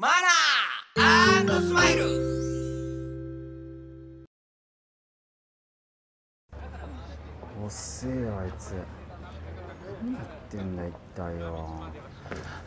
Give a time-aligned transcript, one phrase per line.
[0.00, 0.10] マ
[1.42, 2.04] ナースマイル。
[7.66, 8.74] 遅えよあいつ。
[10.00, 11.80] 何やってんだ一体よ。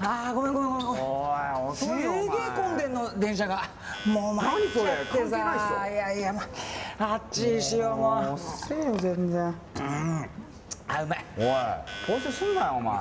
[0.00, 1.04] あーごめんごめんごめんごめん。
[1.68, 1.96] おいすげえ
[2.56, 3.62] 混んでんの電車が。
[4.06, 6.42] もう参っちゃってさいやいや、ま
[6.98, 8.32] あっちにしようもう。
[8.34, 9.54] 遅えよ全然
[10.92, 11.44] あうまいおい。
[11.44, 12.96] 反省すんなよお前。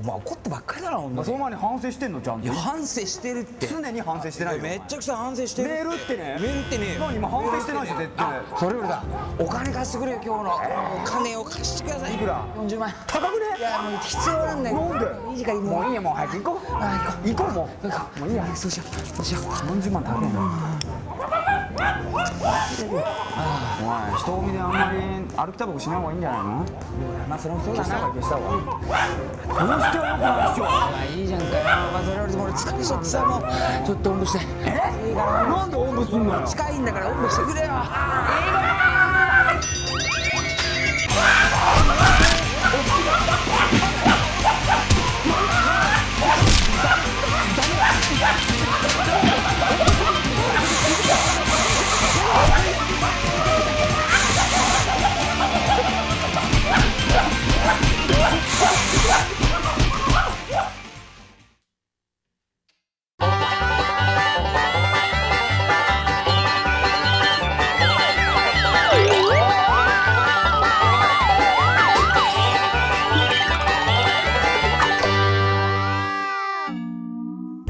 [0.00, 1.26] お前怒ってばっかりだなほんとに。
[1.26, 2.46] その前に反省してんのちゃんと。
[2.46, 3.66] いや反省してるって。
[3.66, 4.62] 常に反省してないよ。
[4.62, 5.68] めっちゃくちゃ反省してる。
[5.68, 6.38] メールってね。
[6.40, 8.40] メールってね何今反省してないし絶対。
[8.58, 9.04] それよりだ。
[9.38, 10.54] お金貸してくれよ今日の。
[10.54, 12.14] お金を貸してください。
[12.14, 12.88] いくら？40万。
[12.88, 13.58] 円高くね？
[13.58, 14.80] いやもう必要なんだよ。
[14.80, 15.30] なんで？
[15.30, 16.66] いい時間ももういいよもう早く行こう。
[16.72, 17.52] あ行こう。
[17.52, 18.20] も行こう。
[18.20, 18.46] もういいや。
[18.56, 18.88] そうしよう。
[19.16, 19.42] そうしよう。
[19.42, 19.46] う
[19.78, 21.35] 40万高えな
[21.76, 21.80] お
[24.16, 24.98] い人混みであんまり
[25.36, 26.64] 歩きタバコしない方がいいんじゃないの？
[27.28, 28.72] まあそれもそうだな消した方がいいど
[29.76, 31.52] うしてよくないでしょまあいいじゃんかよ
[31.92, 33.40] まあそれよりも俺疲れちゃってさもう
[33.86, 37.72] ちょっとおんぶしてえいいからなんでおんぶすんのよ近いんだからおんぶしてくれよ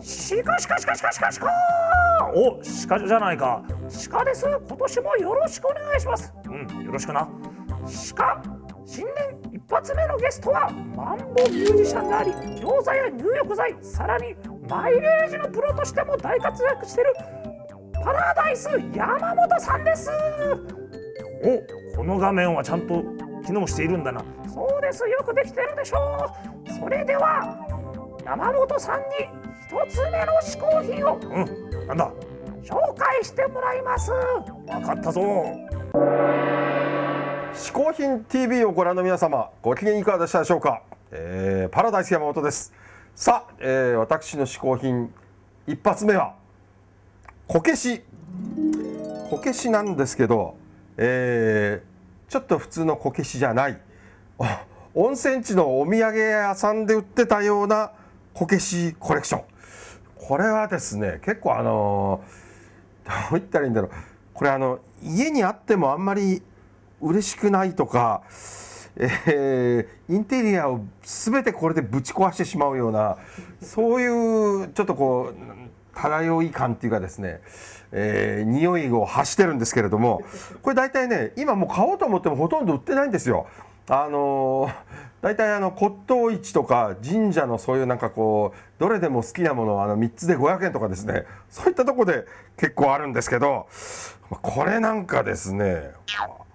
[0.00, 1.48] シカシカシカシカシカシカ。
[2.34, 3.62] お鹿じゃないか。
[4.10, 4.46] 鹿です。
[4.46, 6.32] 今年もよろしくお願いします。
[6.46, 7.28] うんよろしくな。
[8.16, 8.42] 鹿
[8.84, 14.34] 新年一発目のゲストはマンボミュージシャンであり餃子や入浴剤さらに
[14.68, 17.14] マイレージのプロとしても大活躍してる
[18.04, 20.10] パラダイス山本さんです。
[21.94, 23.02] おこの画面はちゃんと
[23.44, 24.24] 機能しているんだな。
[24.52, 25.08] そうです。
[25.08, 26.32] よくできてるでしょ
[26.66, 26.72] う。
[26.72, 27.56] それでは
[28.24, 29.04] 山本さんに
[29.68, 32.10] 一つ目の嗜好品をうんなんだ？
[32.64, 34.10] 紹介してもらいます。
[34.10, 35.20] わかったぞ。
[37.52, 40.80] 嗜好品 TV をご覧の皆様ご機嫌いかがでしたでしょうか、
[41.10, 42.72] えーパラダイス山本です。
[43.14, 45.12] さあ、えー私の嗜好品
[45.66, 46.34] 一発目は
[47.46, 48.02] こけし。
[49.28, 50.56] こけしなんですけど、
[50.96, 53.78] えーちょっと普通のこけしじゃない。
[54.38, 54.46] お
[55.08, 57.92] 温泉地のお土産屋さんで売ってたような
[58.32, 59.42] こけしコレクション
[60.28, 62.22] これはですね結構あの
[63.06, 63.90] どう言ったらいいんだろう
[64.34, 66.42] これあの家にあってもあんまり
[67.00, 68.22] 嬉しくないとか、
[68.98, 73.16] えーインテリアを全てこれでぶち壊してしまうような
[73.62, 77.40] そういうちょっとこう漂い感っていうかですね、
[77.92, 80.22] えー匂いを発してるんですけれども
[80.60, 83.46] これ大体ね今もう買おうと思ってもほとんど売ってないんですよ。
[83.88, 84.74] あのー
[85.20, 91.24] 大体あの骨董市とか神社のそういうなんかこうどれでも好きなものはあの3つで500円とかですね。
[91.50, 92.24] そういったとこで
[92.56, 93.66] 結構あるんですけど
[94.30, 95.90] これなんかですね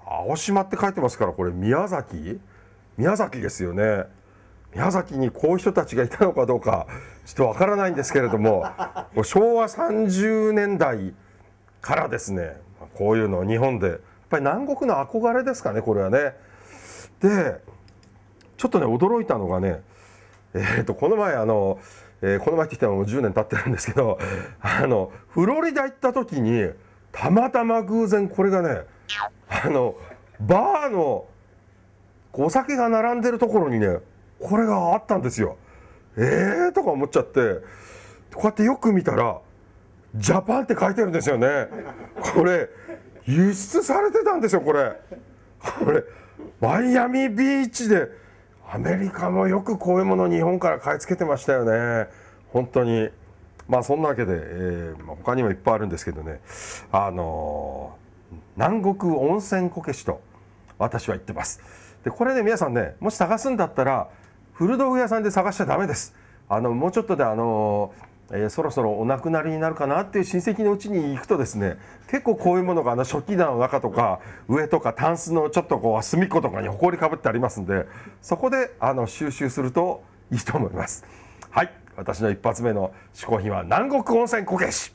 [0.06, 2.40] 青島って書いてますからこれ宮崎？
[2.98, 4.06] 宮崎ですよね。
[4.74, 6.88] 宮崎にこういう人たちがいたのかどうか
[7.26, 8.66] ちょっとわからないんですけれども
[9.24, 11.14] 昭和30年代
[11.82, 12.62] からですね
[12.96, 13.88] こういうの日本で。
[13.90, 14.00] やっ
[14.30, 16.34] ぱり南国の憧れですかねこれはね。
[17.24, 17.62] で
[18.58, 19.82] ちょっとね驚いたのがね
[20.54, 21.80] えー、とこの前あの、
[22.22, 24.20] えーこの前って言ってももう10年経ってるんですけど
[24.62, 26.70] あのフロリダ行った時に
[27.12, 28.82] たまたま偶然これがね
[29.50, 29.96] あの
[30.40, 31.26] バーの
[32.34, 33.98] お酒が並んでるところにね
[34.40, 35.58] これがあったんですよ。
[36.18, 37.60] えーとか思っちゃって
[38.34, 39.40] こうやってよく見たら
[40.16, 41.68] 「ジャパン」って書いてるんですよね。
[42.36, 42.70] これ
[43.26, 45.00] 輸出されてたんですよこれ。
[45.60, 46.04] これ
[46.60, 48.08] マイアミビーチで
[48.72, 52.08] アメリカもよくこういうものを日本から買い付けてましたよね。
[52.52, 53.10] 本当に。
[53.68, 56.40] まあそんなわけで、えーま他にもいっぱいあるんですけどね。
[56.92, 58.04] あのー
[58.56, 60.22] 南国温泉こけしと
[60.78, 61.62] 私は言ってます。
[62.04, 64.10] でこれね皆さんねもし探すんだったら
[64.54, 66.16] 古道具屋さんで探しちゃダメです。
[66.50, 67.94] あのもうちょっとであの
[68.32, 71.78] えーそろそろお亡くなりになるかなっていう親戚のうちに行くとですね
[72.08, 77.86] 結構こういうものがあの食器棚の中とか上とかタンスのちょっとこう隅っことかに埃かぶってありますんで
[78.22, 81.06] そこであの収集するといいと思います。
[81.52, 81.72] はい。
[81.96, 84.94] 私の一発目の嗜好品は南国温泉こけし。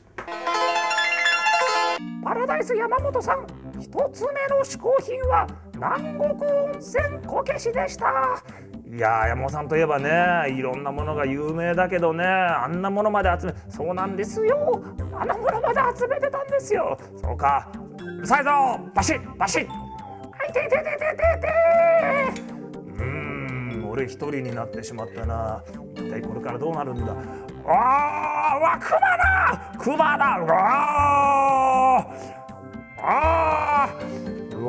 [2.23, 3.68] パラダイス山本さん。
[3.79, 8.43] 一つ目の嗜好品は南国温泉こけしでした。
[8.85, 14.81] いや山本さんといえばねいろんなものが有名だけどねあんなものまで集めそうなんですよ。
[15.13, 16.97] あんなものまで集めてたんですよ。
[17.21, 17.71] そうか。
[17.99, 18.49] うるさいぞ
[18.93, 19.67] バシッバシッ。
[19.67, 19.75] は
[20.49, 20.83] いててててて
[21.39, 22.41] て。
[22.97, 25.63] うん俺一人になってしまったな。
[25.95, 27.13] 一体これからどうなるんだ。
[27.67, 29.77] あーわクマだ。
[29.77, 30.39] クマだ。
[30.39, 32.39] うわー。
[33.01, 33.38] あー。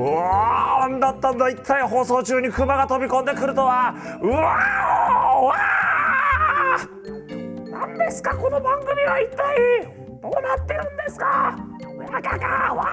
[0.00, 1.50] うわーなんだったんだ。
[1.50, 3.94] 一体放送中にクマが飛び込んでくるとは。
[4.22, 5.40] うわー。
[5.42, 9.56] うわー何ですかこの番組は一体。
[10.22, 11.26] どうなってるんですか。
[11.98, 12.46] わかか。
[12.46, 12.84] わーわ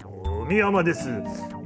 [0.00, 0.42] ー。
[0.46, 1.10] 海山です。
[1.10, 1.12] い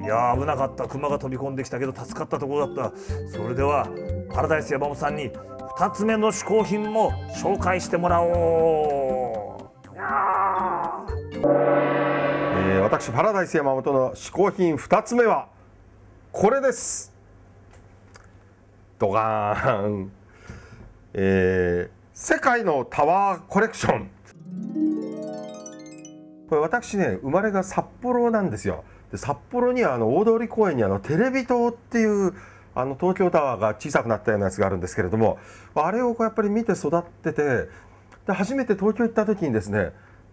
[0.04, 0.88] や危なかった。
[0.88, 2.98] クマが飛び込んできたけど助かったところだった。
[3.30, 3.88] それでは
[4.34, 9.21] パラダイス山本さんに2つ目の嗜好品も紹介してもらおう。
[12.92, 15.48] 私パラダイス山本の嗜好品2つ目は
[16.30, 17.10] これです。
[18.98, 20.12] ドガーン、
[21.14, 24.10] えー世界のタワーコレクション。
[26.50, 28.84] これ私ね生まれが札幌なんですよ。
[29.10, 32.34] で札幌にはあの大通公園にあのテレビ塔っていう
[32.74, 35.38] あの東京タワーが小さくなったようなやつがあるんですけれども
[35.74, 37.68] あれをこうやっぱり見て育ってて
[38.26, 39.92] で初めて東京行った時にですね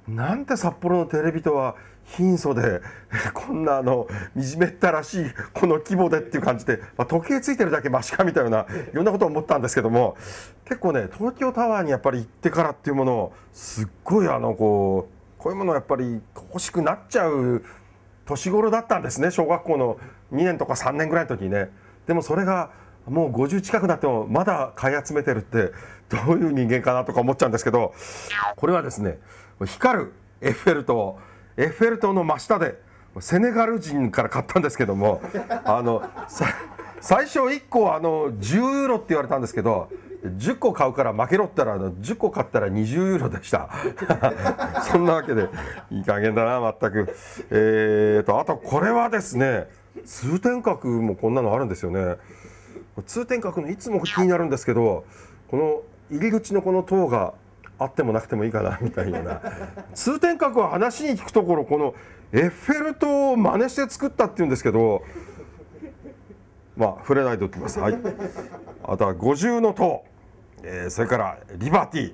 [0.09, 1.75] なんて札幌のテレビ塔は
[2.17, 2.81] 貧相で
[3.33, 10.17] こんなあの惨めったらしいこの規模でっていう感じで、まあ、時計ついてるだけマシかみたいないろんなことを思ったんですけども
[10.65, 17.63] 結構ね東京タワーにやっぱり行ってからっていうものをすっごいあのこうこういうものやっぱり欲しくなっちゃう
[18.25, 19.97] 年頃だったんですね小学校の
[20.33, 21.69] 2年とか3年ぐらいの時にね。
[22.07, 22.71] でもそれが
[23.07, 25.71] もう50近くなってもまだ買い集めてるって
[26.09, 27.93] どういう人間かなとか思っちゃうんですけど
[28.55, 29.19] これはですね
[29.65, 31.19] 光るエッフェル塔。
[31.59, 32.81] エッフェル塔の真下で
[33.19, 35.21] セネガル人から買ったんですけども
[35.65, 36.45] あのさ
[37.01, 39.89] 最初1個あの10ユーロって言われたんですけど
[40.23, 43.69] 10個買うから負けろったらあの10個買ったら20ユーロでした。
[44.83, 45.49] そんなわけで
[45.91, 47.15] いい加減だな全く。
[47.51, 49.67] えーとあとこれはですね
[50.05, 52.15] 通天閣もこんなのあるんですよね。
[53.05, 55.05] 通天閣のいつも気になるんですけど
[55.49, 57.33] この入り口のこの塔が
[57.79, 59.41] あってもなくてもいいかなみたいな。
[59.93, 61.95] 通天閣は話に聞くところこの
[62.31, 65.01] エッフェル塔を真似して作ったっていうんですけど
[66.75, 67.79] まあ触れないでおきます。
[67.79, 67.97] はい。
[68.83, 70.03] あとは五重の塔、
[70.63, 72.13] えーそれからリバティ、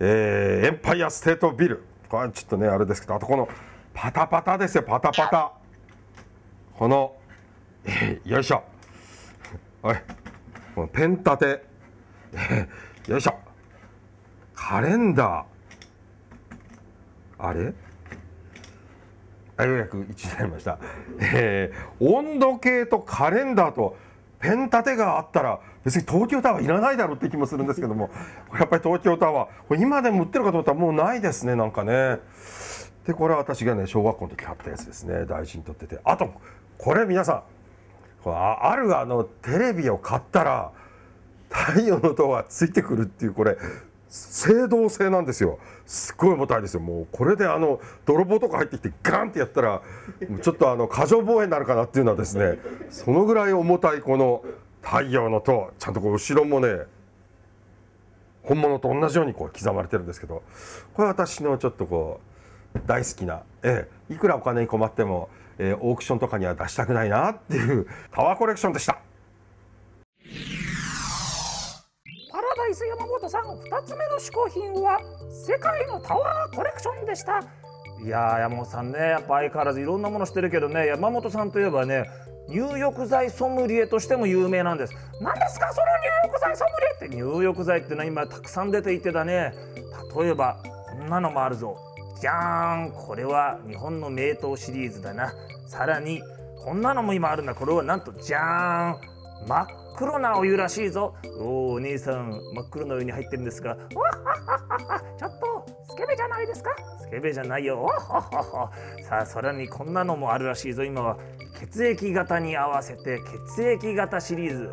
[0.00, 1.82] えーエンパイアステートビル。
[2.08, 3.48] これちょっとねあれですけどあとこの
[3.92, 5.52] パタパタですよパタパタ。
[6.78, 7.16] この、
[7.84, 8.62] えーよいしょ。
[9.82, 9.96] おい。
[10.74, 11.64] このペン立て、
[13.08, 13.47] よいしょ。
[14.58, 17.44] カレンダー。
[17.46, 17.72] あれ？
[19.56, 20.78] あようやく一致になりました、
[21.34, 23.96] えー温度計とカレンダーと
[24.40, 28.08] ペン立てがあったら別に東京タワーいらないだろうって気もするんですけども
[28.48, 32.18] これやっぱり東京タワーこれ今でも売ってるかと思ったらもうないですねなんかね。
[33.04, 35.24] でこれは私がね小学校の時買ったやつですね。
[35.24, 36.00] 大事に取ってて。
[36.04, 36.30] あと
[36.76, 37.42] これ皆さん
[38.22, 40.70] これああるあのテレビを買ったら
[41.48, 43.56] 太陽の塔がついてくるっていうこれ
[44.10, 49.82] 青銅製なんですよすごい重たいですよもうこれであの泥棒とか入ってきてガンってやったら
[50.42, 52.58] ちょっとあの過剰防衛になるかなっていうのはですね
[52.90, 54.42] そのぐらい重たいこの
[54.82, 56.86] 太陽の塔ちゃんとこう後ろもね
[58.42, 60.42] 本物と同じようにこう刻まれてるんですけど
[60.94, 62.20] これ私のちょっとこ
[62.74, 69.00] う大好きな、ええ、いくらお金に困っても、えーオークションとかには出したくないなっていうタワーコレクションでした。
[72.70, 77.40] イス山本さん2つ目の嗜好品は世界のタワーコレクションでした。
[78.04, 82.04] いやー山本さんねやっぱ相変わらずいろんなものしてるけどね山本さんといえばね
[82.48, 84.94] 入浴剤ソムリエとしても有名なんです。
[85.20, 87.16] 何ですかその入浴剤ソムリエって？
[87.16, 89.52] 入浴剤ってのは今たくさん出ていてだね。
[90.16, 91.76] 例えばこんなのもあるぞ。
[92.20, 95.32] じゃーんこれは日本の名刀シリーズだな。
[95.66, 96.22] さらに
[96.64, 97.54] こんなのも今あるんだ。
[97.54, 99.66] これはなんとじゃーん真っ
[99.98, 101.16] 黒なお湯らしいぞ。
[101.40, 103.70] おおお兄さん真っ黒なお湯に入ってるんですが。
[103.70, 106.70] わっはっはっはちょっとスケベじゃないですか？
[107.00, 107.80] スケベじゃないよ。
[107.80, 107.98] おっはっ
[108.32, 108.70] は
[109.02, 110.84] さあさらにこんなのもあるらしいぞ。
[110.84, 111.16] 今は
[111.58, 113.18] 血液型に合わせて
[113.56, 114.70] 血液型シリーズ。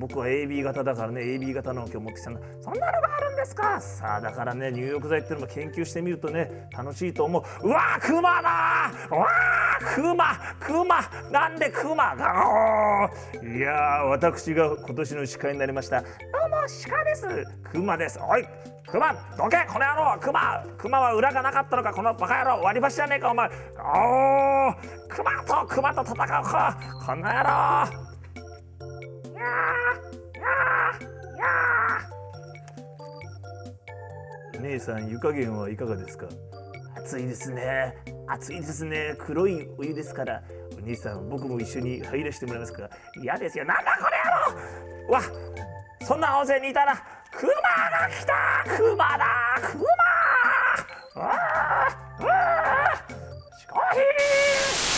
[0.00, 3.80] 僕は AB 型だからね AB 型の今日持ってきたんだそんなのがあるんですか？
[3.80, 7.68] さあだからね入浴剤っていうのも研究してみるとね楽しいと思う。
[7.68, 8.90] うわークマだ！
[9.10, 10.24] ーうわークマ
[10.58, 13.10] クマなんでクマが
[13.42, 16.00] いやー私が今年の鹿になりました。
[16.00, 16.56] どうも
[16.88, 17.26] 鹿です。
[17.70, 18.18] クマです。
[18.22, 18.44] おい
[18.86, 19.58] クマどけ！
[19.68, 21.92] この野郎クマクマは裏がなかったのか？
[21.92, 23.48] このバカ野郎割り箸じゃねえかお前！
[23.48, 24.74] おー！
[25.08, 26.78] クマとクマと戦うか？
[27.06, 28.09] この野郎！
[34.60, 36.26] 姉さん湯加減はいかがですか？
[36.96, 37.96] 暑いですね。
[38.28, 39.16] 暑いですね。
[39.18, 40.42] 黒いお湯ですから。
[40.76, 42.88] お兄さん僕も一緒に入らせてもらえますか
[43.22, 43.64] 嫌ですよ。
[43.64, 44.16] なんだこれ
[45.08, 45.12] 野郎！
[45.14, 45.22] わ
[46.02, 46.94] そんな温泉にいたら
[47.32, 48.32] クマが来た！
[48.76, 49.24] クマだ！
[49.62, 49.78] ク
[51.16, 52.26] マあー！
[52.26, 53.10] あー！
[53.58, 54.89] シコヒー